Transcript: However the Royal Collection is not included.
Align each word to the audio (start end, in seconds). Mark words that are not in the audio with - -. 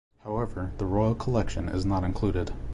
However 0.23 0.73
the 0.79 0.87
Royal 0.87 1.13
Collection 1.13 1.69
is 1.69 1.85
not 1.85 2.03
included. 2.03 2.53